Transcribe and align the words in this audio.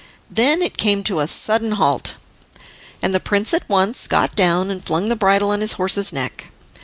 Then 0.31 0.63
it 0.63 0.77
came 0.77 1.03
to 1.03 1.19
a 1.19 1.27
sudden 1.27 1.73
halt, 1.73 2.15
and 3.03 3.13
the 3.13 3.19
prince 3.19 3.53
at 3.53 3.69
once 3.69 4.07
got 4.07 4.35
down 4.35 4.71
and 4.71 4.83
flung 4.83 5.09
the 5.09 5.15
bridle 5.15 5.51
on 5.51 5.61
his 5.61 5.73
horse's 5.73 6.11
neck. 6.11 6.47